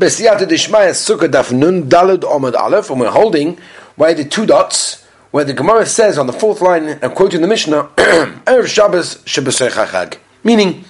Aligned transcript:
Besiyata 0.00 0.46
Dishmaya 0.46 0.92
Sukkah 0.92 1.28
Daf 1.28 1.52
Nun 1.52 1.82
Dalud 1.82 2.20
Omad 2.20 2.54
Aleph, 2.54 2.88
and 2.88 3.00
we're 3.00 3.10
holding 3.10 3.58
where 3.96 4.14
the 4.14 4.24
two 4.24 4.46
dots, 4.46 5.04
where 5.30 5.44
the 5.44 5.52
Gemara 5.52 5.84
says 5.84 6.16
on 6.16 6.26
the 6.26 6.32
fourth 6.32 6.62
line, 6.62 6.88
and 6.88 7.14
quoting 7.14 7.42
the 7.42 7.46
Mishnah, 7.46 7.82
Erev 8.46 8.66
Shabbos 8.66 9.16
Shabbosei 9.24 9.70
Chachag. 9.70 10.16
Meaning, 10.42 10.86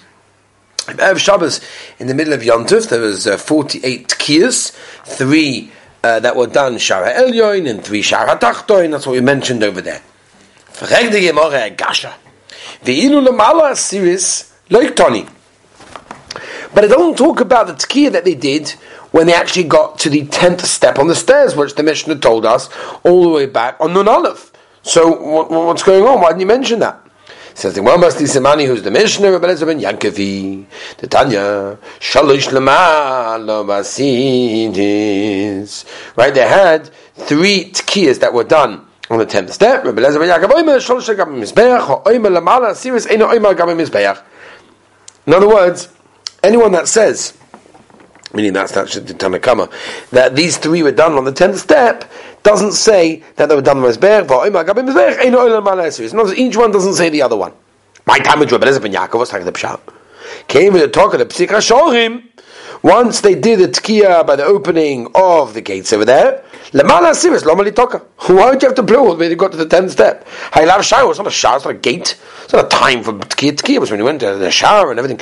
Erev 0.86 1.18
Shabbos, 1.18 1.60
in 1.98 2.06
the 2.06 2.14
middle 2.14 2.32
of 2.32 2.42
Yontuf, 2.42 2.88
there 2.88 3.00
was 3.00 3.26
uh, 3.26 3.36
48 3.36 4.06
tkiyas, 4.06 4.70
three 5.02 5.72
uh, 6.04 6.20
that 6.20 6.36
were 6.36 6.46
done 6.46 6.76
Shara 6.76 7.12
Elyoin, 7.12 7.68
and 7.68 7.84
three 7.84 8.02
Shara 8.02 8.38
Tachtoin, 8.38 8.92
that's 8.92 9.08
what 9.08 9.14
we 9.14 9.20
mentioned 9.20 9.64
over 9.64 9.80
there. 9.80 10.02
Frag 10.66 11.10
the 11.10 11.20
Gemara 11.20 11.70
Gasha. 11.70 12.12
Ve'ilu 12.84 13.26
Lamala 13.26 13.76
Siris 13.76 14.54
Loik 14.68 14.94
Toni. 14.94 15.26
But 16.74 16.84
it 16.84 16.88
doesn't 16.88 17.16
talk 17.16 17.40
about 17.40 17.66
the 17.66 17.72
tkiyah 17.74 18.12
that 18.12 18.24
they 18.24 18.34
did 18.34 18.70
when 19.10 19.26
they 19.26 19.34
actually 19.34 19.64
got 19.64 19.98
to 20.00 20.10
the 20.10 20.26
tenth 20.26 20.64
step 20.64 20.98
on 20.98 21.08
the 21.08 21.14
stairs, 21.14 21.56
which 21.56 21.74
the 21.74 21.82
Mishnah 21.82 22.18
told 22.18 22.46
us 22.46 22.68
all 23.02 23.22
the 23.24 23.28
way 23.28 23.46
back 23.46 23.76
on 23.80 23.92
Nun 23.92 24.08
Aleph. 24.08 24.52
So 24.82 25.10
what, 25.10 25.50
what's 25.50 25.82
going 25.82 26.04
on? 26.04 26.20
Why 26.20 26.28
didn't 26.28 26.40
you 26.40 26.46
mention 26.46 26.78
that? 26.80 27.00
Says 27.54 27.74
the 27.74 27.82
one 27.82 28.00
must 28.00 28.18
Simani, 28.18 28.66
who's 28.66 28.82
the 28.82 28.90
Mishnah, 28.90 29.32
Rabbi 29.32 29.48
Elazar 29.48 29.66
ben 29.66 30.66
the 30.98 31.06
Tanya, 31.08 31.78
Shalosh 31.98 32.52
Lama 32.52 33.36
Right, 36.16 36.34
they 36.34 36.48
had 36.48 36.88
three 37.14 37.70
tkiyas 37.72 38.20
that 38.20 38.32
were 38.32 38.44
done 38.44 38.86
on 39.10 39.18
the 39.18 39.26
tenth 39.26 39.52
step. 39.52 39.84
Rabbi 39.84 40.00
Elazar 40.00 40.20
ben 40.20 40.40
Yaakov, 40.40 40.52
Oimer 40.52 41.16
Gabim 41.16 41.42
Mizbeach, 41.42 42.04
Oimer 42.04 42.38
Lamala 42.38 42.70
Eino 42.70 43.28
Oimer 43.28 43.54
Gabim 43.54 43.84
Mizbeach. 43.84 44.22
In 45.26 45.34
other 45.34 45.48
words, 45.48 45.88
anyone 46.42 46.72
that 46.72 46.88
says 46.88 47.36
meaning 48.32 48.52
that's 48.52 48.76
actually 48.76 49.04
the 49.04 49.14
Tanakama, 49.14 49.70
that 50.10 50.36
these 50.36 50.56
three 50.56 50.82
were 50.82 50.92
done 50.92 51.14
on 51.14 51.24
the 51.24 51.32
tenth 51.32 51.58
step, 51.58 52.10
doesn't 52.42 52.72
say 52.72 53.22
that 53.36 53.48
they 53.48 53.54
were 53.54 53.62
done 53.62 53.78
on 53.78 53.84
Mizbech, 53.84 54.22
each 56.36 56.56
one 56.56 56.70
doesn't 56.70 56.94
say 56.94 57.08
the 57.08 57.22
other 57.22 57.36
one. 57.36 57.52
My 58.06 58.18
time 58.18 58.40
with 58.40 58.52
Rabbi 58.52 58.66
Elazar 58.66 58.82
ben 58.82 58.92
Yaakov 58.92 59.18
was 59.18 59.28
talking 59.28 59.46
the 59.46 59.52
Pshat. 59.52 59.80
Came 60.48 60.72
with 60.72 60.82
the 60.82 60.88
talk 60.88 61.12
of 61.12 61.18
the 61.18 61.26
Psik 61.26 61.48
HaShorim, 61.48 62.24
once 62.82 63.20
they 63.20 63.34
did 63.34 63.58
the 63.58 63.68
tkiya 63.68 64.26
by 64.26 64.36
the 64.36 64.44
opening 64.44 65.08
of 65.14 65.54
the 65.54 65.60
gates 65.60 65.92
over 65.92 66.04
there, 66.04 66.44
lemala 66.72 67.14
siris 67.14 67.42
lomali 67.44 67.74
toka. 67.74 67.98
Why 68.26 68.50
would 68.50 68.62
you 68.62 68.68
have 68.68 68.76
to 68.76 68.82
blow 68.82 69.06
all 69.06 69.14
the 69.14 69.20
way 69.20 69.28
to 69.28 69.36
go 69.36 69.48
to 69.48 69.56
the 69.56 69.66
tenth 69.66 69.92
step? 69.92 70.26
Haylav 70.52 70.82
shower. 70.82 71.10
It's 71.10 71.18
not 71.18 71.26
a 71.26 71.30
shower. 71.30 71.56
It's 71.56 71.64
not 71.64 71.74
a 71.74 71.78
gate. 71.78 72.18
It's 72.44 72.52
not 72.52 72.66
a 72.66 72.68
time 72.68 73.02
for 73.02 73.12
tkiya. 73.12 73.52
Tkiya 73.52 73.80
was 73.80 73.90
when 73.90 74.00
you 74.00 74.04
went 74.04 74.20
to 74.20 74.36
the 74.36 74.50
shower 74.50 74.90
and 74.90 74.98
everything. 74.98 75.20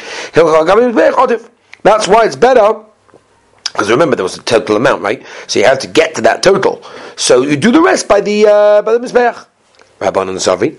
That's 1.82 2.08
why 2.08 2.24
it's 2.24 2.36
better 2.36 2.84
because 3.72 3.90
remember, 3.90 4.16
there 4.16 4.24
was 4.24 4.36
a 4.36 4.42
total 4.42 4.76
amount, 4.76 5.02
right? 5.02 5.24
So 5.46 5.60
you 5.60 5.66
have 5.66 5.78
to 5.80 5.86
get 5.86 6.14
to 6.16 6.22
that 6.22 6.42
total. 6.42 6.82
So 7.16 7.42
you 7.42 7.56
do 7.56 7.70
the 7.70 7.80
rest 7.80 8.08
by 8.08 8.20
the 8.20 8.46
uh, 8.46 8.82
by 8.82 8.92
the 8.92 8.98
mizbeach. 8.98 9.46
Rabbanon 10.00 10.36
Savi. 10.36 10.76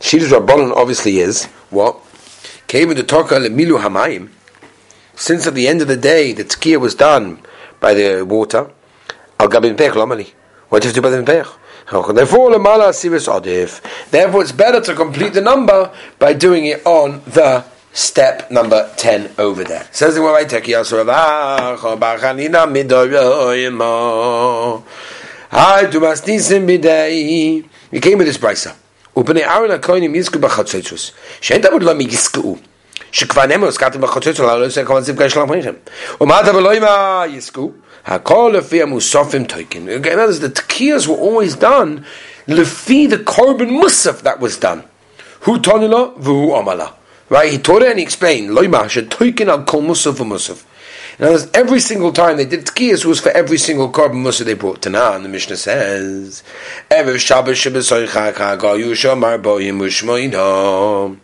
Shidduch 0.00 0.38
Rabbanon 0.38 0.74
obviously 0.74 1.18
is 1.18 1.44
what 1.70 1.98
came 2.68 2.90
in 2.90 2.96
the 2.96 3.02
Torka 3.02 3.44
lemilu 3.44 3.80
hamayim. 3.80 4.30
Since 5.16 5.46
at 5.46 5.54
the 5.54 5.66
end 5.66 5.82
of 5.82 5.88
the 5.88 5.96
day 5.96 6.32
the 6.32 6.44
tzkiya 6.44 6.78
was 6.80 6.94
done 6.94 7.40
by 7.80 7.94
the 7.94 8.22
water, 8.22 8.70
al 9.40 9.48
gabin 9.48 9.76
pech 9.76 9.92
lomali. 9.92 10.32
What 10.68 10.82
do 10.82 10.88
you 10.88 10.94
do 10.94 11.02
by 11.02 11.10
the 11.10 11.22
pech? 11.22 11.46
Therefore, 14.10 14.42
it's 14.42 14.52
better 14.52 14.80
to 14.80 14.94
complete 14.94 15.34
the 15.34 15.40
number 15.40 15.92
by 16.18 16.32
doing 16.32 16.66
it 16.66 16.84
on 16.84 17.22
the 17.26 17.64
step 17.92 18.50
number 18.50 18.92
10 18.96 19.34
over 19.38 19.62
there. 19.62 19.86
Says 19.92 20.16
the 20.16 20.20
Wawaiteki 20.20 20.74
We 27.92 28.00
came 28.00 28.18
with 28.18 28.26
this 28.26 28.38
brisa. 28.38 28.74
Ubnei 29.14 29.42
Aaron 29.42 29.70
HaKoinim 29.80 30.12
Yizku 30.12 30.40
B'Chatzotzus. 30.40 31.12
Shein 31.40 31.60
Tabud 31.62 31.82
שכבר 33.15 33.45
נאמר, 33.45 33.67
הזכרתם 33.67 34.01
בחצוצוס, 34.01 34.39
לא 34.39 34.65
עושה 34.65 34.85
כל 34.85 34.97
הזיו 34.97 35.29
של 35.29 35.39
המחיכם. 35.39 35.73
ומה 36.21 36.41
אתה 36.41 36.55
ולא 36.55 36.79
מה 36.79 37.23
יזכו? 37.29 37.71
הכל 38.05 38.53
לפי 38.57 38.81
המוסופים 38.81 39.43
תויקין. 39.43 39.87
Again, 39.87 40.17
the 40.41 40.49
tkiyas 40.49 41.07
were 41.07 41.19
always 41.19 41.55
done 41.55 42.03
לפי 42.47 43.07
the 43.09 43.17
korban 43.17 43.69
musaf 43.69 44.21
that 44.23 44.39
was 44.39 44.57
done. 44.61 44.81
הוא 45.45 45.57
תוני 45.57 45.87
לו 45.87 46.13
והוא 46.17 46.59
אמר 46.59 46.75
לה. 46.75 46.87
Right? 47.29 47.51
He 47.51 47.57
taught 47.57 47.81
it 47.81 47.89
and 47.89 47.99
he 47.99 48.03
explained. 48.03 48.49
Loima 48.49 48.89
should 48.89 49.09
toikin 49.09 49.47
al 49.47 49.63
kol 49.63 49.81
musaf 49.81 50.15
musaf. 50.15 50.63
In 51.19 51.25
other 51.25 51.33
words, 51.35 51.47
every 51.53 51.79
single 51.79 52.11
time 52.11 52.37
they 52.37 52.45
did 52.45 52.65
tkiyas 52.65 53.05
was 53.05 53.19
for 53.19 53.29
every 53.29 53.57
single 53.57 53.89
korban 53.89 54.21
musaf 54.23 54.45
they 54.45 54.53
brought 54.53 54.81
to 54.81 54.89
and 54.89 55.23
the 55.25 55.29
Mishnah 55.29 55.57
says, 55.57 56.43
Erev 56.89 57.19
Shabbos 57.19 57.57
shebesoicha 57.57 58.33
kagayu 58.33 58.91
shomar 58.93 59.41
boyim 59.41 59.79
ushmoino. 59.79 61.17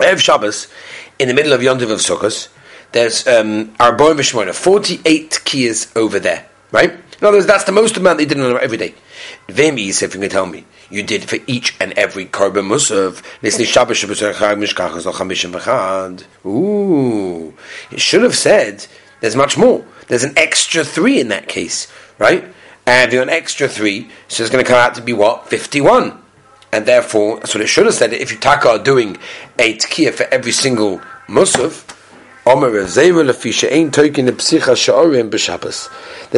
Erev 0.00 0.18
Shabbos, 0.18 0.68
in 1.18 1.28
the 1.28 1.34
middle 1.34 1.52
of 1.52 1.60
Yontiv 1.60 1.90
of 1.90 2.00
Sukkot, 2.00 2.48
there's 2.92 3.26
um, 3.26 3.68
Arboim 3.76 4.16
Vishmoina, 4.16 4.54
48 4.54 5.30
tkiyas 5.30 5.96
over 5.96 6.18
there. 6.18 6.46
Right? 6.72 6.90
In 6.90 7.26
other 7.26 7.36
words, 7.36 7.46
that's 7.46 7.64
the 7.64 7.72
most 7.72 7.96
amount 7.96 8.18
they 8.18 8.24
did 8.24 8.40
on 8.40 8.58
every 8.60 8.78
day. 8.78 8.94
Vemi, 9.48 9.88
if 9.88 10.00
you 10.00 10.08
can 10.08 10.30
tell 10.30 10.46
me, 10.46 10.64
you 10.88 11.02
did 11.02 11.28
for 11.28 11.38
each 11.46 11.76
and 11.80 11.92
every 11.92 12.24
korban 12.24 12.66
musav. 12.66 13.22
Ooh, 16.46 17.54
it 17.90 18.00
should 18.00 18.22
have 18.22 18.36
said 18.36 18.86
there's 19.20 19.36
much 19.36 19.58
more. 19.58 19.84
There's 20.08 20.24
an 20.24 20.32
extra 20.36 20.82
three 20.82 21.20
in 21.20 21.28
that 21.28 21.46
case, 21.46 21.92
right? 22.18 22.44
And 22.86 23.08
if 23.08 23.12
you're 23.12 23.22
an 23.22 23.28
extra 23.28 23.68
three, 23.68 24.10
so 24.28 24.42
it's 24.42 24.50
going 24.50 24.64
to 24.64 24.68
come 24.68 24.78
out 24.78 24.94
to 24.94 25.02
be 25.02 25.12
what 25.12 25.48
fifty-one, 25.48 26.18
and 26.72 26.86
therefore 26.86 27.36
what 27.36 27.56
it 27.56 27.66
should 27.66 27.86
have 27.86 27.94
said. 27.94 28.12
If 28.12 28.32
you 28.32 28.38
taka 28.38 28.70
are 28.70 28.78
doing 28.78 29.18
a 29.58 29.76
tkiya 29.76 30.14
for 30.14 30.24
every 30.24 30.52
single 30.52 31.00
musaf, 31.28 31.96
there's 32.42 32.96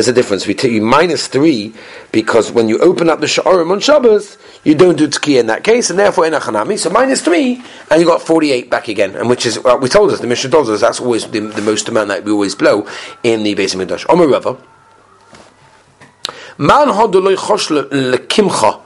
a 0.09 0.13
difference. 0.13 0.47
We 0.49 0.55
take 0.55 0.73
you 0.73 0.83
minus 0.83 1.29
three 1.29 1.75
because 2.11 2.51
when 2.51 2.69
you 2.69 2.81
open 2.81 3.09
up 3.09 3.21
the 3.21 3.27
sha'arim 3.27 3.71
on 3.71 3.79
Shabbos, 3.79 4.37
you 4.65 4.75
don't 4.75 4.99
do 4.99 5.07
tkiya 5.07 5.41
in 5.41 5.47
that 5.47 5.63
case, 5.63 5.91
and 5.91 5.99
therefore 5.99 6.27
in 6.27 6.35
a 6.35 6.41
achanami. 6.41 6.77
So 6.77 6.91
minus 6.91 7.23
three, 7.23 7.63
and 7.89 8.01
you 8.01 8.07
got 8.07 8.21
forty-eight 8.21 8.69
back 8.69 8.89
again, 8.89 9.15
and 9.15 9.31
which 9.31 9.47
is 9.47 9.61
well, 9.61 9.79
we 9.79 9.89
told 9.89 10.11
us 10.11 10.19
the 10.19 10.27
Mishnah 10.27 10.51
told 10.51 10.69
us 10.71 10.81
that's 10.81 11.01
always 11.01 11.25
the, 11.29 11.39
the, 11.39 11.63
most 11.63 11.89
amount 11.89 12.09
that 12.09 12.25
we 12.25 12.33
always 12.33 12.57
blow 12.57 12.85
in 13.23 13.45
the 13.45 13.55
base 13.55 13.73
of 13.73 13.79
midrash. 13.79 14.05
Omer 14.09 14.27
Rava, 14.27 14.59
man 16.59 16.89
hodoloi 16.89 17.37
chosh 17.37 17.71
lekimcha. 17.91 18.82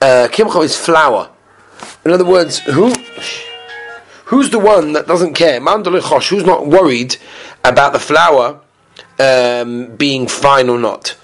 Uh, 0.00 0.28
kimcha 0.30 0.62
is 0.62 0.76
flour. 0.76 1.30
In 2.04 2.10
other 2.12 2.24
words, 2.24 2.58
who? 2.60 2.92
Who's 4.26 4.50
the 4.50 4.58
one 4.58 4.92
that 4.92 5.06
doesn't 5.06 5.34
care? 5.34 5.60
Mandalichosh, 5.60 6.28
who's 6.30 6.44
not 6.44 6.66
worried 6.66 7.16
about 7.64 7.92
the 7.92 8.00
flour 8.00 8.60
um, 9.20 9.94
being 9.96 10.26
fine 10.26 10.68
or 10.68 10.78
not? 10.78 11.16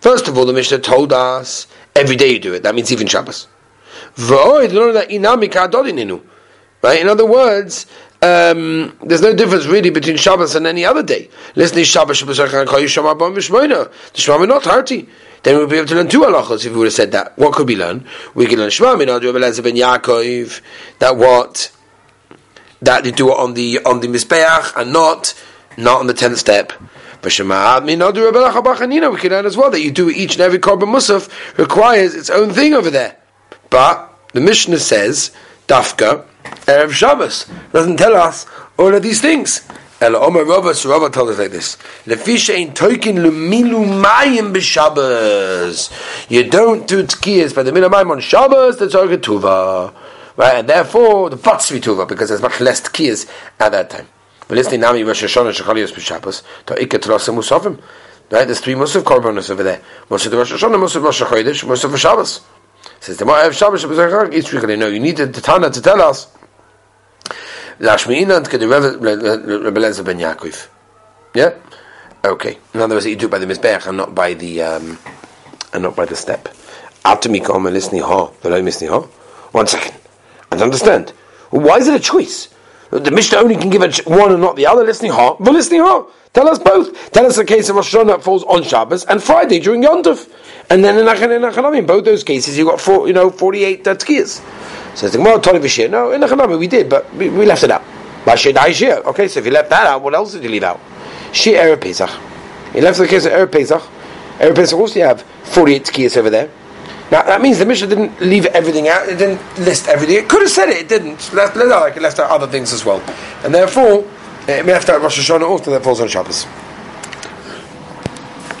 First 0.00 0.28
of 0.28 0.36
all, 0.36 0.44
the 0.44 0.52
Mishnah 0.52 0.80
told 0.80 1.12
us 1.12 1.68
every 1.94 2.16
day 2.16 2.32
you 2.32 2.40
do 2.40 2.52
it. 2.52 2.64
That 2.64 2.74
means 2.74 2.90
even 2.92 3.06
Shabbos. 3.06 3.46
Right? 6.82 7.00
In 7.00 7.08
other 7.08 7.24
words, 7.24 7.86
um, 8.24 8.96
there's 9.02 9.20
no 9.22 9.34
difference 9.34 9.66
really 9.66 9.90
between 9.90 10.16
Shabbos 10.16 10.54
and 10.54 10.66
any 10.66 10.84
other 10.84 11.02
day. 11.02 11.28
Listen 11.56 11.84
Shabbos, 11.84 12.16
Shabbos, 12.18 12.38
The 12.38 12.88
Shema 14.14 14.44
not 14.46 14.64
hearty 14.64 15.08
then 15.44 15.58
we'll 15.58 15.66
be 15.66 15.76
able 15.76 15.86
to 15.86 15.94
learn 15.94 16.08
two 16.08 16.20
halachos 16.20 16.64
if 16.64 16.72
we 16.72 16.78
would 16.78 16.86
have 16.86 16.94
said 16.94 17.12
that. 17.12 17.38
What 17.38 17.52
could 17.52 17.68
we 17.68 17.76
learn? 17.76 18.06
We 18.34 18.46
could 18.46 18.58
learn 18.58 18.70
Shema 18.70 18.96
min 18.96 19.08
Elazar 19.08 19.62
ben 19.62 19.76
Yaakov 19.76 20.60
that 20.98 21.16
what 21.16 21.70
that 22.80 23.04
they 23.04 23.12
do 23.12 23.30
it 23.30 23.38
on 23.38 23.52
the 23.52 23.78
on 23.84 24.00
the 24.00 24.08
mizbeach 24.08 24.74
and 24.74 24.92
not 24.92 25.34
not 25.76 26.00
on 26.00 26.06
the 26.06 26.14
tenth 26.14 26.38
step. 26.38 26.72
But 27.20 27.30
Shema 27.32 27.80
min 27.80 27.98
We 28.00 28.12
could 28.12 29.32
learn 29.32 29.46
as 29.46 29.56
well 29.56 29.70
that 29.70 29.82
you 29.82 29.90
do 29.90 30.08
each 30.08 30.32
and 30.32 30.40
every 30.40 30.58
korban 30.58 30.88
musaf 30.88 31.28
requires 31.58 32.14
its 32.14 32.30
own 32.30 32.50
thing 32.50 32.72
over 32.72 32.90
there. 32.90 33.16
But 33.68 34.10
the 34.32 34.40
Mishnah 34.40 34.78
says 34.78 35.30
Dafka 35.68 36.24
Erev 36.44 36.92
Shabbos 36.92 37.46
doesn't 37.72 37.96
tell 37.96 38.14
us 38.14 38.46
all 38.78 38.94
of 38.94 39.02
these 39.02 39.20
things. 39.20 39.66
Ela 40.00 40.18
Omer 40.18 40.44
Rava, 40.44 40.74
so 40.74 40.90
Rava 40.90 41.08
told 41.08 41.30
us 41.30 41.38
like 41.38 41.50
this: 41.50 41.76
Lefisha 42.04 42.54
ain't 42.54 42.76
toikin 42.76 43.16
lumilu 43.16 43.86
mayim 44.02 44.52
b'Shabbos. 44.52 46.30
You 46.30 46.48
don't 46.50 46.86
do 46.86 47.04
tkiyas 47.04 47.54
by 47.54 47.62
the 47.62 47.70
milu 47.70 47.88
mayim 47.90 48.10
on 48.10 48.20
Shabbos. 48.20 48.78
That's 48.78 48.94
orga 48.94 49.16
tuva, 49.16 49.94
right? 50.36 50.54
And 50.56 50.68
therefore 50.68 51.30
the 51.30 51.36
vatzvi 51.36 51.80
tuva 51.80 52.08
because 52.08 52.28
there's 52.28 52.42
much 52.42 52.60
less 52.60 52.80
tkiyas 52.82 53.30
at 53.60 53.72
that 53.72 53.90
time. 53.90 54.08
But 54.48 54.56
listening 54.58 54.80
nami 54.80 55.04
Rosh 55.04 55.24
Hashanah 55.24 55.52
shechalios 55.52 55.92
b'Shabbos 55.92 56.42
to 56.66 56.74
ikka 56.74 56.98
trosa 56.98 57.32
musafim. 57.32 57.80
Right, 58.30 58.46
there's 58.46 58.60
three 58.60 58.74
Musaf 58.74 59.02
korbanos 59.02 59.50
over 59.50 59.62
there. 59.62 59.82
The 60.08 60.14
Rosh 60.14 60.52
Hashanah, 60.52 60.80
most 60.80 60.96
of 60.96 61.02
Rosh 61.02 61.64
most 61.64 61.84
of 61.84 62.00
Shabbos. 62.00 62.40
Says 63.00 63.18
the 63.18 63.24
Ma'av 63.24 63.52
Shabbos 63.52 63.84
Each 64.34 64.52
week, 64.52 64.78
no, 64.78 64.86
you 64.88 65.00
need 65.00 65.16
the 65.16 65.28
Tana 65.28 65.70
to 65.70 65.80
tell 65.80 66.00
us 66.00 66.28
Lashmiina 67.78 68.36
and 68.36 68.46
Rebbe 69.64 69.80
ben 70.04 70.18
Yaakov. 70.18 70.68
Yeah? 71.34 71.54
Okay. 72.24 72.58
In 72.72 72.80
other 72.80 72.94
words, 72.94 73.06
you 73.06 73.16
do 73.16 73.26
it 73.26 73.30
by 73.30 73.38
the 73.38 73.46
Mizbeach 73.46 73.86
and 73.86 73.96
not 73.96 74.14
by 74.14 74.34
the, 74.34 74.62
um, 74.62 74.98
and 75.72 75.82
not 75.82 75.96
by 75.96 76.04
the 76.04 76.16
step. 76.16 76.48
Ha. 77.04 77.16
One 79.52 79.66
second. 79.66 79.94
I 80.50 80.56
don't 80.56 80.62
understand. 80.62 81.10
Why 81.50 81.76
is 81.78 81.88
it 81.88 81.94
a 81.94 82.00
choice? 82.00 82.53
The 82.94 83.10
Mishnah 83.10 83.38
only 83.38 83.56
can 83.56 83.70
give 83.70 83.82
a 83.82 83.90
one 84.08 84.30
and 84.30 84.40
not 84.40 84.54
the 84.54 84.66
other. 84.66 84.84
Listening 84.84 85.10
ha, 85.10 85.34
but 85.34 85.52
listening 85.52 85.80
ha. 85.80 86.06
Tell 86.32 86.48
us 86.48 86.60
both. 86.60 87.10
Tell 87.10 87.26
us 87.26 87.34
the 87.34 87.44
case 87.44 87.68
of 87.68 87.74
Rosh 87.74 87.92
Hashanah 87.92 88.22
falls 88.22 88.44
on 88.44 88.62
Shabbos 88.62 89.04
and 89.06 89.20
Friday 89.20 89.58
during 89.58 89.82
Yom 89.82 90.04
Tov. 90.04 90.30
And 90.70 90.84
then 90.84 90.96
in 90.96 91.06
Achanami, 91.06 91.78
in 91.78 91.86
both 91.86 92.04
those 92.04 92.22
cases, 92.22 92.56
you 92.56 92.64
got 92.64 92.80
four, 92.80 93.08
you 93.08 93.12
know, 93.12 93.30
48 93.30 93.86
uh, 93.86 93.94
tkiyas. 93.96 94.96
Says 94.96 95.10
the 95.10 95.18
Gemara, 95.18 95.40
Tony 95.40 95.58
Vishir. 95.58 95.90
No, 95.90 96.12
in 96.12 96.20
Achanami 96.20 96.56
we 96.56 96.68
did, 96.68 96.88
but 96.88 97.12
we, 97.16 97.30
we 97.30 97.44
left 97.44 97.64
it 97.64 97.72
out. 97.72 97.82
Okay, 98.26 99.28
so 99.28 99.40
if 99.40 99.44
you 99.44 99.50
left 99.50 99.70
that 99.70 99.88
out, 99.88 100.00
what 100.00 100.14
else 100.14 100.32
did 100.32 100.44
you 100.44 100.50
leave 100.50 100.62
out? 100.62 100.78
Shir 101.32 101.54
Erev 101.54 101.80
Pesach. 101.80 102.10
You 102.74 102.80
left 102.80 102.98
the 102.98 103.08
case 103.08 103.26
of 103.26 103.32
Erev 103.32 103.50
Pesach. 103.50 103.82
Erev 104.38 104.54
Pesach 104.54 104.78
also 104.78 105.00
you 105.00 105.04
have 105.04 105.22
48 105.22 105.84
tkiyas 105.84 106.16
over 106.16 106.30
there. 106.30 106.48
Now 107.10 107.22
that 107.22 107.40
means 107.40 107.58
the 107.58 107.66
Mishnah 107.66 107.88
didn't 107.88 108.20
leave 108.20 108.46
everything 108.46 108.88
out. 108.88 109.08
It 109.08 109.16
didn't 109.16 109.40
list 109.58 109.88
everything. 109.88 110.16
It 110.16 110.28
could 110.28 110.42
have 110.42 110.50
said 110.50 110.68
it. 110.68 110.78
It 110.78 110.88
didn't. 110.88 111.32
Left, 111.32 111.56
like 111.56 111.96
it 111.96 112.02
left 112.02 112.18
out 112.18 112.30
other 112.30 112.46
things 112.46 112.72
as 112.72 112.84
well. 112.84 113.00
And 113.44 113.54
therefore, 113.54 114.04
it 114.48 114.66
left 114.66 114.88
out 114.88 115.00
Rosh 115.00 115.18
Hashanah 115.18 115.48
also 115.48 115.70
that 115.70 115.84
falls 115.84 116.00
on 116.00 116.08
Shabbos. 116.08 116.46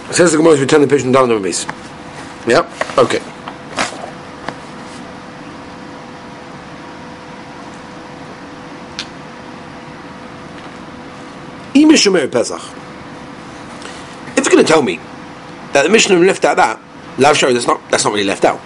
It 0.08 0.14
says 0.14 0.32
the 0.32 0.38
Gemara 0.38 0.56
return 0.56 0.80
the 0.80 0.86
patient 0.86 1.12
down 1.12 1.28
the 1.28 1.40
base. 1.40 1.66
Yeah. 2.46 2.70
Okay. 2.96 3.20
If 14.36 14.44
you're 14.44 14.52
going 14.52 14.64
to 14.64 14.72
tell 14.72 14.82
me 14.82 15.00
that 15.72 15.82
the 15.82 15.88
Mishnah 15.88 16.16
left 16.16 16.44
out 16.44 16.56
that, 16.56 16.80
Lav 17.18 17.36
Shari, 17.36 17.52
that's 17.52 17.66
not 17.66 17.80
that's 17.90 18.04
not 18.04 18.12
really 18.12 18.26
left 18.26 18.44
out. 18.44 18.60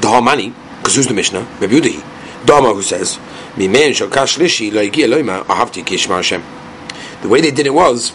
The 0.00 0.08
Hamani, 0.08 0.54
because 0.78 0.96
who's 0.96 1.06
the 1.06 1.14
Mishnah? 1.14 1.40
Rabbi 1.40 1.74
Yudahi. 1.74 2.46
Dama 2.46 2.74
who 2.74 2.82
says, 2.82 3.18
Mimen 3.56 3.92
Ahavti 3.92 5.84
Kishma 5.84 6.16
Hashem. 6.16 6.42
The 7.22 7.28
way 7.28 7.40
they 7.40 7.50
did 7.50 7.66
it 7.66 7.72
was, 7.72 8.12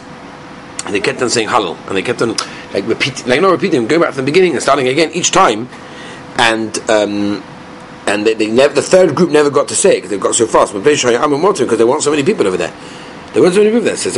and 0.86 0.94
they 0.94 1.00
kept 1.00 1.22
on 1.22 1.30
saying 1.30 1.48
Hallel, 1.48 1.78
and 1.88 1.98
they 1.98 2.02
kept 2.02 2.22
on 2.22 2.36
like 2.74 2.86
repeating, 2.88 3.28
like 3.28 3.42
not 3.42 3.52
repeating, 3.52 3.88
going 3.88 4.02
back 4.02 4.14
from 4.14 4.26
the 4.26 4.32
beginning 4.32 4.54
and 4.54 4.62
starting 4.62 4.88
again 4.88 5.12
each 5.14 5.32
time, 5.32 5.68
and 6.38 6.78
um, 6.90 7.44
and 8.06 8.26
they, 8.26 8.34
they 8.34 8.48
never, 8.48 8.74
the 8.74 8.82
third 8.82 9.16
group 9.16 9.30
never 9.32 9.50
got 9.50 9.68
to 9.70 9.76
say 9.76 9.92
it 9.92 9.96
because 9.98 10.10
they 10.10 10.18
got 10.18 10.36
so 10.36 10.46
fast. 10.46 10.74
But 10.74 10.84
because 10.84 11.78
there 11.78 11.88
weren't 11.88 12.04
so 12.04 12.12
many 12.12 12.24
people 12.24 12.48
over 12.48 12.58
there. 12.58 12.74
There 13.34 13.44
weren't 13.44 13.54
so 13.54 13.62
many 13.62 13.72
people 13.72 13.86
there. 13.86 13.96
Says 13.96 14.16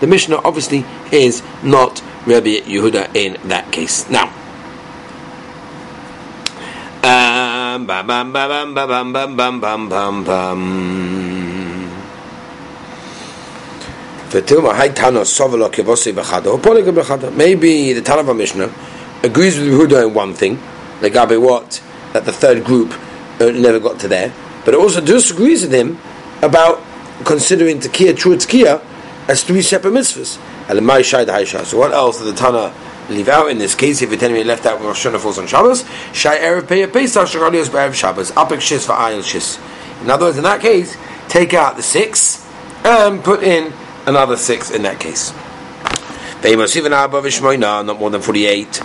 The 0.00 0.06
Mishnah 0.06 0.36
obviously 0.36 0.84
is 1.12 1.42
not 1.62 2.02
Rabbi 2.26 2.60
Yehuda 2.60 3.16
in 3.16 3.38
that 3.48 3.72
case. 3.72 4.08
Now, 4.10 4.28
um. 7.02 7.60
Maybe 14.32 14.46
the 17.92 18.02
Tana 18.02 18.34
Mishnah 18.34 18.72
agrees 19.24 19.58
with 19.58 19.68
Yehuda 19.68 20.06
in 20.06 20.14
one 20.14 20.34
thing, 20.34 20.60
like 21.00 21.14
Gabi 21.14 21.40
what 21.40 21.82
that 22.12 22.24
the 22.24 22.32
third 22.32 22.64
group 22.64 22.92
uh, 23.40 23.50
never 23.50 23.80
got 23.80 23.98
to 24.00 24.08
there, 24.08 24.32
but 24.64 24.74
it 24.74 24.78
also 24.78 25.00
disagrees 25.00 25.62
with 25.62 25.72
him 25.72 25.98
about 26.42 26.80
considering 27.24 27.80
Tekiah, 27.80 28.16
true 28.16 28.36
Tekiah, 28.36 28.80
as 29.28 29.42
three 29.42 29.62
separate 29.62 29.94
mitzvahs. 29.94 30.38
So 30.70 31.78
what 31.78 31.92
else 31.92 32.18
did 32.18 32.26
the 32.26 32.32
Tana 32.32 32.72
leave 33.08 33.28
out 33.28 33.50
in 33.50 33.58
this 33.58 33.74
case? 33.74 34.02
If 34.02 34.10
you 34.10 34.16
it 34.16 34.22
anyway 34.22 34.44
left 34.44 34.66
out 34.66 34.80
Rosh 34.80 35.06
Hashanah 35.06 35.18
falls 35.18 35.38
on 35.38 35.46
Shabbos, 35.46 35.84
Shai 36.12 36.38
Erev 36.38 36.62
Peya 36.62 36.92
Pesach 36.92 37.26
Shagalios 37.26 37.70
Be'erev 37.70 37.94
Shabbos 37.94 38.30
Apik 38.32 38.58
Shis 38.58 38.86
Va'ayil 38.86 39.22
Shis. 39.22 39.58
In 40.02 40.10
other 40.10 40.26
words, 40.26 40.36
in 40.36 40.44
that 40.44 40.60
case, 40.60 40.96
take 41.28 41.54
out 41.54 41.76
the 41.76 41.82
six 41.82 42.46
and 42.84 43.22
put 43.22 43.42
in 43.42 43.72
another 44.06 44.36
six 44.36 44.70
in 44.70 44.82
that 44.82 45.00
case. 45.00 45.32
They 46.42 46.56
must 46.56 46.74
even 46.76 46.92
above 46.92 47.26
Ishmael, 47.26 47.58
Not 47.58 47.98
more 47.98 48.10
than 48.10 48.22
48. 48.22 48.80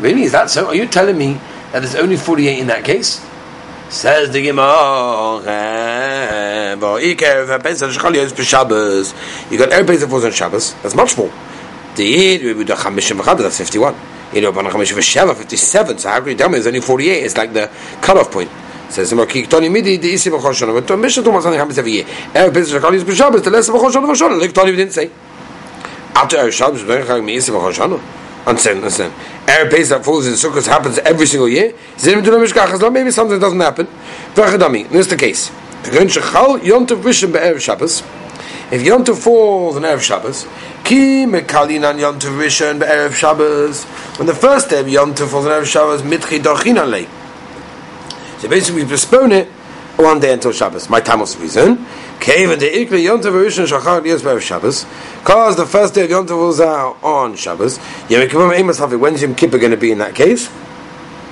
Really? 0.00 0.22
Is 0.22 0.32
that 0.32 0.50
so? 0.50 0.66
Are 0.66 0.74
you 0.74 0.86
telling 0.86 1.16
me 1.16 1.34
that 1.72 1.80
there's 1.80 1.94
only 1.94 2.16
48 2.16 2.58
in 2.58 2.66
that 2.66 2.84
case? 2.84 3.24
Says 3.88 4.32
the 4.32 4.42
Gemara, 4.42 5.42
you 6.70 7.14
got 7.16 7.50
every 9.72 9.86
place 9.86 10.00
that 10.00 10.08
falls 10.08 10.24
on 10.24 10.32
Shabbos. 10.32 10.74
That's 10.82 10.94
much 10.94 11.16
more. 11.16 11.30
That's 11.96 13.58
51. 13.58 13.94
You 14.32 14.42
know, 14.42 14.52
57. 14.52 15.98
So 15.98 16.08
how 16.08 16.20
can 16.20 16.28
you 16.28 16.36
tell 16.36 16.48
me 16.48 16.54
there's 16.54 16.66
only 16.66 16.80
48? 16.80 17.24
It's 17.24 17.36
like 17.36 17.52
the 17.52 17.68
cutoff 18.00 18.30
point. 18.30 18.50
Says 18.90 19.10
the 19.10 19.16
Marki 19.16 19.48
Tony 19.48 19.68
Midi 19.68 19.98
the 19.98 20.12
Isi 20.12 20.30
B'chol 20.30 20.52
Shana. 20.52 20.84
But 20.84 20.96
Mishnah 20.96 21.22
Tumas 21.22 21.42
something 21.42 21.58
happens 21.58 21.78
every 21.78 21.92
year. 21.92 22.06
Every 22.34 22.52
place 22.52 22.72
Shachal 22.72 22.92
is 22.94 23.04
B'Shabbos. 23.04 23.44
The 23.44 23.50
less 23.50 23.70
B'chol 23.70 23.90
Shana 23.90 24.08
B'Shana. 24.10 24.40
Like 24.40 24.52
Tony 24.52 24.74
didn't 24.74 24.92
say. 24.92 25.10
After 26.14 26.38
Erev 26.38 26.52
Shabbos, 26.52 26.82
B'chol 26.82 27.30
Isi 27.30 27.52
B'chol 27.52 27.72
Shana. 27.72 28.00
Understand, 28.46 28.78
understand. 28.78 29.12
Erev 29.46 29.70
Pesach 29.70 29.98
that 29.98 30.04
falls 30.04 30.26
in 30.26 30.32
Sukkot 30.32 30.66
happens 30.66 30.98
every 30.98 31.26
single 31.26 31.48
year. 31.48 31.72
Maybe 32.04 33.10
something 33.12 33.38
doesn't 33.38 33.60
happen. 33.60 33.86
V'achadami. 34.34 34.88
This 34.88 35.06
is 35.06 35.08
the 35.08 35.16
case. 35.16 35.52
If 38.72 38.82
Yontov 38.82 39.18
falls 39.18 39.76
on 39.76 39.82
Erev 39.82 40.00
Shabbos, 40.00 40.46
Ki 40.84 41.24
Mekalinan 41.24 41.98
Yontov 41.98 42.38
Rishon 42.38 42.78
Be'erev 42.78 43.14
Shabbos. 43.14 43.84
When 44.18 44.26
the 44.26 44.34
first 44.34 44.68
day 44.68 44.80
of 44.80 44.86
Yontov 44.86 45.30
falls 45.30 45.46
on 45.46 45.52
Erev 45.52 45.64
Shabbos, 45.64 46.02
Mitchi 46.02 46.38
Dorchinan 46.38 46.90
Lei. 46.90 47.08
So 48.38 48.48
basically 48.48 48.82
we 48.84 48.88
postpone 48.88 49.32
it 49.32 49.48
one 49.96 50.20
day 50.20 50.32
until 50.34 50.52
Shabbos. 50.52 50.88
My 50.90 51.00
time 51.00 51.20
was 51.20 51.36
reason. 51.38 51.86
Cave 52.20 52.50
and 52.50 52.60
Ikri 52.60 53.02
Yontav 53.02 53.32
Rishon 53.32 53.66
Shachar 53.66 54.02
Dias 54.04 54.22
Be'erev 54.22 54.42
Shabbos. 54.42 54.84
Cause 55.24 55.56
the 55.56 55.66
first 55.66 55.94
day 55.94 56.04
of 56.04 56.10
Yom 56.10 56.26
Tov 56.26 56.46
was 56.46 56.60
out 56.60 57.02
on 57.02 57.34
Shabbos. 57.36 57.78
Yom 58.10 58.22
Kippur 58.28 58.50
Havi. 58.50 58.98
When's 59.00 59.22
Yom 59.22 59.34
Kippur 59.34 59.58
going 59.58 59.70
to 59.72 59.78
be 59.78 59.90
in 59.90 59.98
that 59.98 60.14
case? 60.14 60.50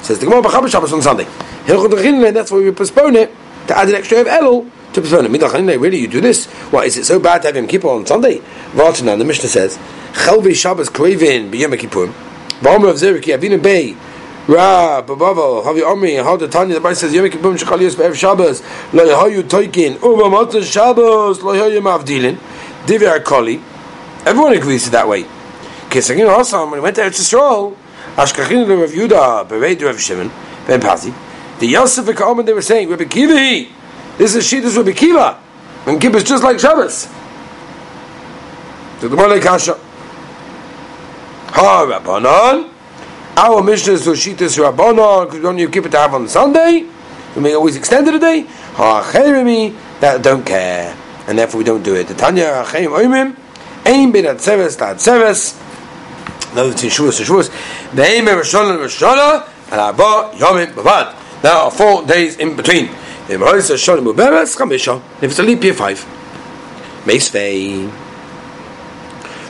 Says 0.03 0.19
the 0.19 0.25
Gemara 0.25 0.43
B'Chabbos 0.43 0.71
Shabbos 0.71 0.93
on 0.95 1.03
Sunday. 1.03 1.27
That's 1.67 2.51
why 2.51 2.59
we 2.59 2.73
postpone 2.73 3.15
it 3.17 3.31
to 3.69 3.79
add 3.79 3.89
an 3.89 3.95
extra 3.95 4.21
of 4.21 4.27
Elul 4.27 4.71
to 4.93 5.01
postpone 5.01 5.27
it. 5.27 5.31
Midachanine, 5.31 5.81
really, 5.81 5.99
you 5.99 6.09
do 6.09 6.21
this? 6.21 6.47
Why 6.73 6.85
is 6.85 6.97
it 6.97 7.05
so 7.05 7.19
bad 7.19 7.43
to 7.43 7.49
have 7.49 7.57
Yom 7.57 7.67
Kippur 7.67 7.89
on 7.89 8.07
Sunday? 8.07 8.39
Vartanan, 8.73 9.19
the 9.19 9.25
Mishnah 9.25 9.49
says, 9.49 9.79
Chelvi 10.13 10.55
Shabbos 10.55 10.89
Krevin 10.89 11.51
B'Yom 11.51 11.79
Kippur. 11.79 12.07
V'Omer 12.61 12.91
of 12.91 12.97
Zeriki 12.97 13.37
Avinu 13.37 13.63
Bey. 13.63 13.97
Ra, 14.49 15.03
Babava, 15.03 15.63
Havi 15.63 15.87
Omri, 15.87 16.15
how 16.17 16.37
the 16.37 16.49
Tanya, 16.49 16.75
the 16.75 16.81
Bible 16.81 16.97
says, 16.97 17.15
Yom 17.15 17.31
Kippur 17.31 17.53
Shechal 17.55 17.81
Yos 17.81 17.95
Be'ev 17.95 18.15
Shabbos, 18.15 18.63
Lo 18.93 19.07
Yehoyu 19.07 19.43
Toikin, 19.43 19.95
Uba 20.03 20.25
Motzah 20.25 20.65
Shabbos, 20.65 21.43
Lo 21.43 21.53
Yehoyu 21.53 21.81
Mavdilin, 21.81 22.37
Divya 22.87 23.23
Koli, 23.23 23.61
Everyone 24.27 24.53
agrees 24.53 24.85
to 24.85 24.91
that 24.91 25.09
way. 25.09 25.23
Kisagin 25.89 26.29
also, 26.29 26.65
when 26.65 26.75
he 26.75 26.81
went 26.81 26.97
to 26.97 27.03
Eretz 27.03 27.21
Yisrael, 27.21 27.75
Ashkachin 28.17 28.69
Rav 28.69 28.91
Yudah, 28.91 29.49
Berei 29.49 29.81
Rav 29.83 29.99
Shimon, 29.99 30.29
Ben 30.67 30.81
Pazi, 30.81 31.15
the 31.61 31.67
Yosef 31.67 32.09
and 32.09 32.49
they 32.49 32.53
were 32.53 32.63
saying, 32.63 32.89
Rabbi 32.89 33.05
Kiva, 33.05 33.69
this 34.17 34.35
is 34.35 34.45
Shittas 34.45 34.77
Rabbi 34.77 34.93
Kiva, 34.93 35.41
and 35.87 36.01
Kippur 36.01 36.19
is 36.19 36.25
just 36.25 36.43
like 36.43 36.59
Shabbos. 36.59 37.09
The 39.01 39.09
Malay 39.09 39.41
Kasha. 39.41 39.79
Ha 41.51 41.87
Rabbanon, 41.87 42.71
our 43.37 43.63
Mishnah 43.63 43.95
is 43.95 44.05
to 44.05 44.11
Shittas 44.11 44.59
Rabbanon, 44.59 45.25
because 45.27 45.37
we 45.37 45.43
don't 45.43 45.57
need 45.57 45.73
Kippur 45.73 45.89
to 45.89 45.99
have 45.99 46.15
on 46.15 46.29
Sunday, 46.29 46.87
we 47.35 47.43
may 47.43 47.55
always 47.55 47.77
extend 47.77 48.09
it 48.09 48.15
a 48.15 48.19
day. 48.19 48.43
Ha 48.75 49.03
Cherimi, 49.13 49.75
that 50.01 50.23
don't 50.23 50.45
care, 50.45 50.97
and 51.27 51.39
therefore 51.39 51.59
we 51.59 51.65
don't 51.65 51.83
do 51.83 51.95
it. 51.95 52.09
The 52.09 52.15
Tanya, 52.15 52.65
Chayim 52.67 52.91
Oimim, 52.91 53.37
Ein 53.89 54.13
bin 54.13 54.27
atzeves. 54.27 54.77
Another 56.53 56.73
between 56.73 56.91
Shavuos 56.91 57.21
Shavuos. 57.25 57.51
Ben 57.95 58.27
Roshana 58.27 58.77
Roshana 58.79 59.47
and 59.71 59.81
Abba 59.81 60.33
Yomim 60.37 60.75
Bavad. 60.75 61.18
There 61.43 61.53
are 61.53 61.71
four 61.71 62.05
days 62.05 62.37
in 62.37 62.57
between. 62.57 62.91
If 63.31 63.41
it's 65.23 65.39
a 65.39 65.43
leap 65.43 65.63
year, 65.63 65.75
five. 65.75 66.05
Meis 67.07 67.29
Vei. 67.29 67.85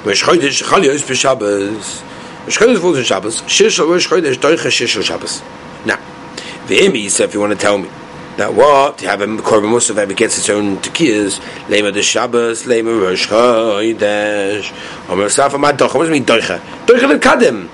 Rosh 0.04 0.23
Chodesh 0.25 0.62
Chalios 0.62 1.02
B'Shabbos. 1.02 2.02
Rosh 2.45 2.59
Chodesh 2.59 2.80
falls 2.80 2.99
in 2.99 3.04
Shabbos. 3.04 3.42
Shish 3.49 3.78
Rosh 3.78 4.07
Chodesh 4.09 4.35
Doicha 4.35 4.71
Shish 4.71 5.02
Shabbos. 5.04 5.42
Now, 5.87 5.97
Ve'emi, 6.66 7.21
if 7.21 7.35
you 7.35 7.40
want 7.40 7.52
to 7.52 7.59
tell 7.59 7.78
me, 7.78 7.88
that 8.37 8.52
what? 8.54 9.00
You 9.02 9.09
have 9.09 9.21
a 9.21 9.26
Korban 9.26 9.71
Musaf 9.71 9.97
ever 9.97 10.14
gets 10.14 10.38
its 10.38 10.49
own 10.50 10.76
tekiyas. 10.78 11.40
Lema 11.66 11.92
de 11.92 12.02
Shabbos, 12.02 12.64
Lema 12.64 13.00
Rosh 13.00 13.26
Chodesh. 13.28 14.73
Omer 15.09 15.28
Safa 15.28 15.59
Ma 15.59 15.73
Docha. 15.73 15.95
What 15.95 16.07
does 16.07 16.09
it 16.09 16.12
mean 16.12 16.25
Docha? 16.25 16.61
Docha 16.87 17.09
le 17.09 17.18
Kadem. 17.18 17.68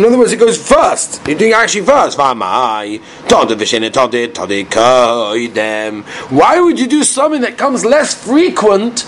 In 0.00 0.06
other 0.06 0.16
words, 0.16 0.32
it 0.32 0.38
goes 0.38 0.56
first. 0.56 1.20
You're 1.28 1.36
doing 1.36 1.52
actually 1.52 1.84
first. 1.84 2.16
Why 2.16 2.98
would 6.58 6.78
you 6.80 6.86
do 6.86 7.04
something 7.04 7.42
that 7.42 7.58
comes 7.58 7.84
less 7.84 8.14
frequent 8.14 9.00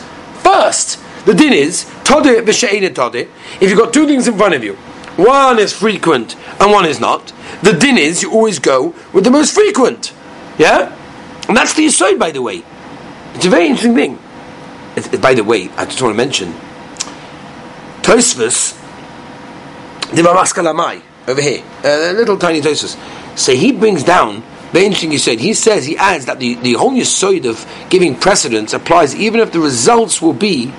first? 0.42 0.98
The 1.24 1.32
din 1.32 1.54
is, 1.54 1.86
if 1.88 3.70
you've 3.70 3.78
got 3.78 3.94
two 3.94 4.06
things 4.06 4.28
in 4.28 4.36
front 4.36 4.52
of 4.52 4.62
you, 4.62 4.74
one 5.16 5.58
is 5.58 5.72
frequent 5.72 6.36
and 6.60 6.70
one 6.70 6.84
is 6.84 7.00
not, 7.00 7.32
the 7.62 7.72
din 7.72 7.96
is 7.96 8.20
you 8.22 8.30
always 8.30 8.58
go 8.58 8.94
with 9.14 9.24
the 9.24 9.30
most 9.30 9.54
frequent. 9.54 10.12
Yeah? 10.58 10.94
And 11.48 11.56
that's 11.56 11.72
the 11.72 11.86
aside, 11.86 12.18
by 12.18 12.32
the 12.32 12.42
way. 12.42 12.62
It's 13.32 13.46
a 13.46 13.48
very 13.48 13.64
interesting 13.64 13.94
thing. 13.94 14.18
It's, 14.96 15.08
by 15.08 15.32
the 15.32 15.42
way, 15.42 15.70
I 15.70 15.86
just 15.86 16.02
want 16.02 16.12
to 16.12 16.18
mention, 16.18 16.52
Tosfos 18.02 18.81
the 20.14 21.02
over 21.28 21.40
here, 21.40 21.62
uh, 21.84 22.10
a 22.10 22.12
little 22.12 22.36
tiny 22.36 22.60
Tosfos. 22.60 22.96
So 23.38 23.52
he 23.52 23.72
brings 23.72 24.02
down. 24.02 24.42
Very 24.72 24.86
interesting. 24.86 25.12
You 25.12 25.18
said 25.18 25.38
he 25.38 25.52
says 25.52 25.84
he 25.84 25.96
adds 25.98 26.26
that 26.26 26.38
the 26.38 26.54
the 26.54 26.72
whole 26.74 26.92
yesod 26.92 27.44
of 27.44 27.66
giving 27.90 28.16
precedence 28.16 28.72
applies 28.72 29.14
even 29.14 29.40
if 29.40 29.52
the 29.52 29.60
results 29.60 30.22
will 30.22 30.32
be 30.32 30.72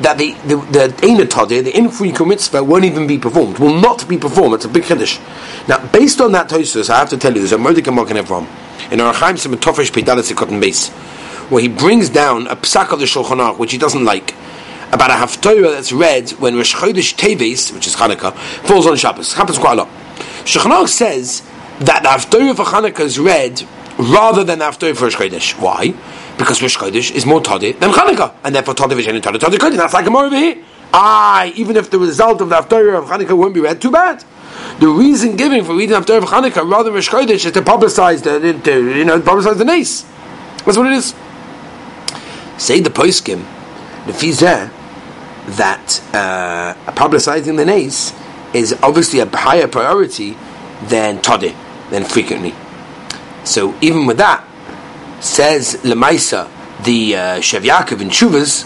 that 0.00 0.18
the 0.18 0.32
the 0.46 0.56
the, 0.70 1.62
the 1.62 1.72
infrequent 1.76 2.28
mitzvah 2.28 2.62
won't 2.62 2.84
even 2.84 3.06
be 3.06 3.18
performed, 3.18 3.58
will 3.58 3.80
not 3.80 4.06
be 4.08 4.18
performed. 4.18 4.54
It's 4.54 4.66
a 4.66 4.68
big 4.68 4.84
kiddush. 4.84 5.18
Now, 5.66 5.84
based 5.88 6.20
on 6.20 6.32
that 6.32 6.48
Tosfos, 6.48 6.90
I 6.90 6.98
have 6.98 7.08
to 7.10 7.16
tell 7.16 7.32
you, 7.32 7.40
there's 7.40 7.52
a 7.52 7.58
Mordecai 7.58 7.90
Mokin 7.90 8.24
from 8.26 8.46
in 8.92 9.00
our 9.00 9.14
Chaim 9.14 9.36
Simatofish 9.36 9.90
Pedalis 9.90 10.34
Cotton 10.36 10.60
base, 10.60 10.90
where 11.48 11.62
he 11.62 11.68
brings 11.68 12.10
down 12.10 12.46
a 12.48 12.56
psak 12.56 12.92
of 12.92 13.00
the 13.00 13.06
Shulchan 13.06 13.38
Aruch, 13.38 13.58
which 13.58 13.72
he 13.72 13.78
doesn't 13.78 14.04
like 14.04 14.34
about 14.92 15.10
a 15.10 15.14
haftorah 15.14 15.72
that's 15.72 15.92
read 15.92 16.30
when 16.30 16.56
Rosh 16.56 16.74
Chodesh 16.74 17.14
Teves, 17.14 17.72
which 17.72 17.86
is 17.86 17.96
Hanukkah, 17.96 18.34
falls 18.66 18.86
on 18.86 18.96
Shabbos. 18.96 19.34
happens 19.34 19.58
quite 19.58 19.74
a 19.78 19.82
lot. 19.82 19.88
Shulchan 20.44 20.88
says 20.88 21.42
that 21.80 22.02
the 22.02 22.08
haftorah 22.08 22.56
for 22.56 22.64
Hanukkah 22.64 23.00
is 23.00 23.18
read 23.18 23.62
rather 23.98 24.44
than 24.44 24.60
the 24.60 24.64
haftorah 24.64 24.96
for 24.96 25.04
Rosh 25.04 25.16
Chodesh. 25.16 25.60
Why? 25.60 25.94
Because 26.38 26.62
Rosh 26.62 26.76
Chodesh 26.76 27.10
is 27.10 27.26
more 27.26 27.40
Todeh 27.40 27.78
than 27.78 27.90
Hanukkah, 27.90 28.34
and 28.44 28.54
therefore 28.54 28.74
Todeh 28.74 29.00
Vishen 29.00 29.20
Todeh 29.20 29.38
Todeh 29.38 29.58
Kodesh. 29.58 29.76
That's 29.76 29.94
like 29.94 30.06
a 30.06 30.10
more 30.10 30.24
over 30.24 30.36
here. 30.36 30.62
Aye, 30.92 31.52
even 31.56 31.76
if 31.76 31.90
the 31.90 31.98
result 31.98 32.40
of 32.40 32.48
the 32.48 32.56
haftorah 32.56 32.98
of 32.98 33.04
Hanukkah 33.06 33.36
won't 33.36 33.54
be 33.54 33.60
read, 33.60 33.82
too 33.82 33.90
bad. 33.90 34.24
The 34.80 34.88
reason 34.88 35.36
given 35.36 35.64
for 35.64 35.74
reading 35.74 35.96
haftorah 35.96 36.18
of 36.18 36.24
Hanukkah 36.24 36.68
rather 36.68 36.84
than 36.84 36.94
Rosh 36.94 37.10
Chodesh 37.10 37.44
is 37.44 37.52
to 37.52 37.60
publicize 37.60 38.22
the, 38.22 38.58
to, 38.64 38.96
you 38.96 39.04
know, 39.04 39.20
publicize 39.20 39.58
the 39.58 39.64
nace. 39.64 40.06
That's 40.64 40.78
what 40.78 40.86
it 40.86 40.94
is. 40.94 41.14
Say 42.56 42.80
the 42.80 42.90
poskim, 42.90 43.44
the 44.06 44.12
fizeh, 44.12 44.70
that 45.56 46.02
uh, 46.12 46.74
publicizing 46.92 47.56
the 47.56 47.64
nace 47.64 48.12
is 48.54 48.74
obviously 48.82 49.20
a 49.20 49.26
higher 49.26 49.68
priority 49.68 50.36
than 50.84 51.18
todeh, 51.18 51.54
than 51.90 52.04
frequently. 52.04 52.54
So 53.44 53.74
even 53.80 54.06
with 54.06 54.18
that, 54.18 54.44
says 55.20 55.78
Lemaisa, 55.82 56.48
the 56.84 57.16
uh, 57.16 57.20
Shev 57.38 57.62
Yaakov 57.62 58.00
in 58.00 58.08
Shuvas, 58.08 58.64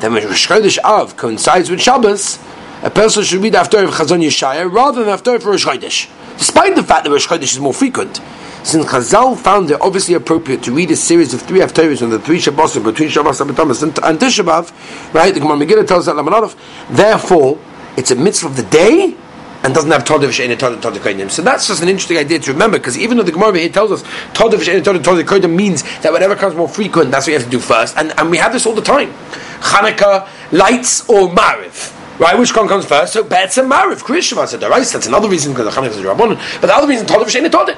that 0.00 0.10
when 0.10 0.24
Rosh 0.24 0.46
Chodesh 0.46 0.78
Av 0.84 1.16
coincides 1.16 1.70
with 1.70 1.80
Shabbos, 1.80 2.38
a 2.82 2.90
person 2.90 3.24
should 3.24 3.42
read 3.42 3.54
after 3.54 3.82
of 3.84 3.90
Chazon 3.90 4.24
Yeshaya 4.24 4.72
rather 4.72 5.00
than 5.00 5.12
after 5.12 5.38
for 5.40 5.50
Rosh 5.50 5.66
Chodesh, 5.66 6.08
despite 6.38 6.76
the 6.76 6.84
fact 6.84 7.04
that 7.04 7.10
Rosh 7.10 7.26
Chodesh 7.26 7.54
is 7.54 7.58
more 7.60 7.74
frequent. 7.74 8.20
Since 8.64 8.86
Chazal 8.86 9.36
found 9.36 9.70
it 9.70 9.80
obviously 9.80 10.14
appropriate 10.14 10.62
to 10.64 10.72
read 10.72 10.90
a 10.90 10.96
series 10.96 11.32
of 11.32 11.42
three 11.42 11.60
Haftarahs 11.60 12.02
on 12.02 12.10
the 12.10 12.18
three 12.18 12.40
Shabbos 12.40 12.76
between 12.78 13.08
Shabbos 13.08 13.40
and 13.40 13.56
Tammuz 13.56 13.82
and, 13.82 13.98
and 14.02 14.18
Tisha 14.18 14.44
B'Av, 14.44 15.14
right? 15.14 15.32
The 15.32 15.40
Gemara 15.40 15.56
Megillah 15.56 15.86
tells 15.86 16.08
us 16.08 16.14
that. 16.14 16.56
Therefore, 16.90 17.58
it's 17.96 18.10
a 18.10 18.16
mitzvah 18.16 18.48
of 18.48 18.56
the 18.56 18.64
day 18.64 19.16
and 19.62 19.74
doesn't 19.74 19.90
have 19.90 20.04
Todav 20.04 20.28
Shein 20.28 20.50
and 20.50 20.60
Todav. 20.60 21.30
So 21.30 21.42
that's 21.42 21.66
just 21.66 21.82
an 21.82 21.88
interesting 21.88 22.16
idea 22.16 22.38
to 22.38 22.52
remember 22.52 22.78
because 22.78 22.96
even 22.96 23.16
though 23.16 23.22
the 23.22 23.32
Gemara 23.32 23.58
here 23.58 23.68
tells 23.68 23.90
us 23.90 24.02
Todav 24.32 24.60
Shein 24.60 24.76
and 24.76 24.84
Todav 24.84 25.54
means 25.54 25.82
that 26.00 26.12
whatever 26.12 26.36
comes 26.36 26.54
more 26.54 26.68
frequent, 26.68 27.10
that's 27.10 27.26
what 27.26 27.32
you 27.32 27.38
have 27.38 27.44
to 27.44 27.50
do 27.50 27.58
first. 27.58 27.96
And, 27.96 28.12
and 28.18 28.30
we 28.30 28.36
have 28.36 28.52
this 28.52 28.66
all 28.66 28.74
the 28.74 28.82
time. 28.82 29.12
Hanukkah, 29.60 30.28
lights, 30.52 31.08
or 31.08 31.28
Mariv. 31.28 31.94
Right, 32.20 32.38
which 32.38 32.54
one 32.54 32.66
comes 32.66 32.84
first? 32.84 33.12
So 33.12 33.22
Betz 33.22 33.58
and 33.58 33.70
Mariv, 33.70 34.02
Krishma 34.02 34.46
said, 34.46 34.60
the 34.60 34.68
right, 34.68 34.86
that's 34.86 35.06
another 35.06 35.28
reason 35.28 35.52
because 35.52 35.72
the 35.72 35.80
Hanukkah 35.80 35.90
is 35.90 35.98
a 35.98 36.02
Rabbanon. 36.02 36.60
But 36.60 36.68
the 36.68 36.74
other 36.74 36.86
reason, 36.86 37.06
Todav 37.06 37.26
Shein 37.26 37.44
and 37.44 37.52
Todav. 37.52 37.76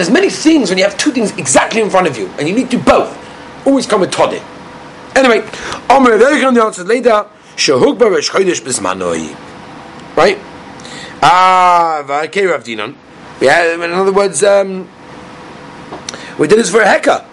There's 0.00 0.10
many 0.10 0.30
things 0.30 0.70
when 0.70 0.78
you 0.78 0.84
have 0.84 0.96
two 0.96 1.10
things 1.10 1.30
exactly 1.36 1.82
in 1.82 1.90
front 1.90 2.06
of 2.06 2.16
you, 2.16 2.28
and 2.38 2.48
you 2.48 2.54
need 2.54 2.70
to 2.70 2.78
both. 2.78 3.12
Always 3.66 3.84
come 3.84 4.00
with 4.00 4.10
toddy. 4.10 4.40
Anyway, 5.14 5.46
Omer 5.90 6.16
the 6.16 6.62
answer 6.64 6.84
later. 6.84 7.26
Shahuk 7.54 7.98
Barash 7.98 8.30
Chodesh 8.30 8.62
Bismanoi. 8.62 9.36
Right? 10.16 10.38
Ah, 11.22 12.02
Vakei 12.06 12.50
Rav 12.50 12.64
Dinan. 12.64 12.96
Yeah, 13.42 13.74
in 13.74 13.92
other 13.92 14.10
words, 14.10 14.42
um, 14.42 14.88
we 16.38 16.48
did 16.48 16.58
this 16.58 16.70
for 16.70 16.80
a 16.80 16.86
heka. 16.86 17.26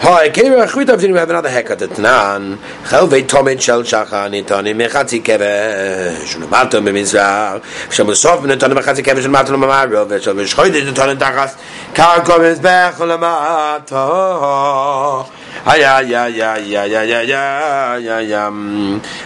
Hi, 0.00 0.28
kever 0.28 0.66
khvit 0.66 0.88
of 0.92 1.00
we 1.00 1.12
have 1.16 1.30
another 1.30 1.48
hacker 1.48 1.76
that 1.76 1.98
nan. 1.98 2.58
Khov 2.84 3.10
ve 3.10 3.22
tomen 3.22 3.60
shel 3.60 3.82
shakha 3.82 4.28
nitan 4.28 4.66
im 4.66 4.78
khatsi 4.78 5.20
keve. 5.22 6.26
Shul 6.26 6.46
mato 6.48 6.80
me 6.80 6.92
mizar. 6.92 7.60
Shom 7.88 8.14
sof 8.14 8.42
me 8.42 8.48
nitan 8.54 8.70
im 8.72 8.76
khatsi 8.78 9.02
keve 9.02 9.22
shul 9.22 9.30
mato 9.30 9.56
me 9.56 9.66
mar 9.66 9.86
ve 9.86 10.18
shol 10.18 10.44
shoyde 10.44 10.82
nitan 10.84 11.16
dagas. 11.16 11.56
Kar 11.94 12.20
komes 12.20 12.58
bech 12.60 12.98
le 13.00 13.16
mato. 13.18 14.04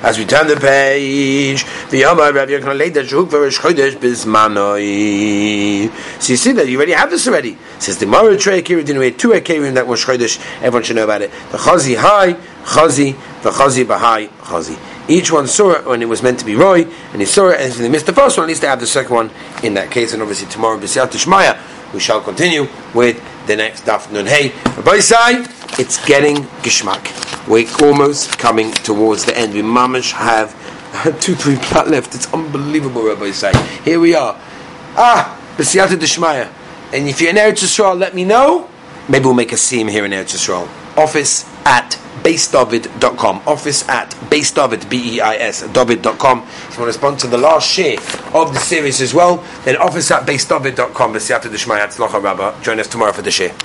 As 0.03 0.19
we 0.19 0.25
turn 0.25 0.47
the 0.47 0.57
page, 0.61 1.65
the 1.91 2.03
Yomar 2.03 2.33
Rabbi 2.35 2.53
Yochanan 2.53 2.79
later 2.79 3.05
shuk 3.05 3.31
for 3.31 3.49
Chodesh 3.49 3.97
bismanoi. 3.97 5.91
So 6.21 6.33
you 6.33 6.37
see 6.37 6.53
that 6.53 6.69
you 6.69 6.77
already 6.77 6.93
have 6.93 7.11
this 7.11 7.27
already. 7.27 7.57
Says 7.79 7.99
the 7.99 8.07
Mara 8.07 8.37
Trey 8.37 8.63
Akirim 8.63 8.99
we 8.99 9.07
had 9.07 9.19
two 9.19 9.31
Akirim 9.31 9.75
that 9.75 9.87
were 9.87 9.97
Chodesh. 9.97 10.39
Everyone 10.57 10.83
should 10.83 10.97
know 10.97 11.05
about 11.05 11.23
it. 11.23 11.31
The 11.51 11.59
Chazi 11.59 11.97
High, 11.97 12.35
Chazi, 12.65 13.17
the 13.43 13.51
Chazi 13.51 13.85
Bahai, 13.85 14.29
Chazi. 14.29 14.79
Each 15.09 15.33
one 15.33 15.47
saw 15.47 15.73
it 15.73 15.87
when 15.87 16.03
it 16.03 16.09
was 16.09 16.23
meant 16.23 16.39
to 16.41 16.45
be 16.45 16.55
Roy, 16.55 16.87
and 17.13 17.21
he 17.21 17.27
saw 17.27 17.49
it, 17.49 17.61
and 17.61 17.73
they 17.73 17.89
missed 17.89 18.05
the 18.07 18.13
first 18.13 18.37
one, 18.37 18.45
at 18.45 18.49
least 18.49 18.61
they 18.61 18.69
have 18.69 18.81
the 18.81 18.87
second 18.87 19.15
one 19.15 19.31
in 19.63 19.75
that 19.75 19.91
case. 19.91 20.13
And 20.13 20.21
obviously 20.21 20.49
tomorrow, 20.49 20.79
B'Siyat 20.79 21.09
Shmaya, 21.09 21.59
we 21.95 22.01
shall 22.01 22.21
continue 22.21 22.69
with 22.95 23.19
the 23.47 23.57
next 23.57 23.85
Daf 23.87 24.13
Nun 24.13 24.27
Hey. 24.27 24.53
Rabbi 24.77 25.01
Sai, 25.01 25.43
it's 25.79 26.05
getting 26.07 26.37
geschmack. 26.63 27.07
We're 27.49 27.69
almost 27.87 28.39
coming 28.39 28.73
towards 28.73 29.25
the 29.25 29.37
end. 29.39 29.55
We 29.55 29.63
mamish 29.63 30.13
have 30.13 30.53
two, 31.21 31.35
three 31.35 31.57
plat 31.57 31.89
left. 31.89 32.15
It's 32.15 32.33
unbelievable, 32.33 33.07
Rabbi 33.07 33.31
Sai. 33.31 33.57
Here 33.83 34.01
we 34.01 34.15
are. 34.15 34.35
Ah, 34.97 35.39
B'siyata 35.57 35.97
Deshmaya. 35.97 36.53
And 36.93 37.09
if 37.09 37.21
you're 37.21 37.31
in 37.31 37.37
Eretz 37.37 37.63
Yisrael, 37.63 37.99
let 37.99 38.15
me 38.15 38.25
know. 38.25 38.69
Maybe 39.09 39.25
we'll 39.25 39.35
make 39.35 39.53
a 39.53 39.57
seam 39.57 39.89
here 39.89 40.05
in 40.05 40.11
Eretz 40.11 40.35
Yisrael. 40.35 40.69
Office 40.97 41.45
at 41.65 41.99
beisdavid.com. 42.23 43.43
Office 43.47 43.89
at 43.89 44.11
beisdavid, 44.31 44.89
B-E-I-S, 44.91 45.69
david.com. 45.69 46.43
If 46.43 46.75
you 46.75 46.83
want 46.83 46.93
to 46.93 46.99
sponsor 46.99 47.29
the 47.29 47.39
last 47.39 47.71
share 47.71 47.99
of 48.35 48.53
the 48.53 48.59
series 48.59 49.01
as 49.01 49.15
well, 49.15 49.45
then 49.65 49.77
office 49.77 50.11
at 50.11 50.27
Rabba. 52.23 52.59
Join 52.63 52.81
us 52.81 52.89
tomorrow 52.89 53.13
for 53.13 53.23
the 53.23 53.31
share. 53.31 53.55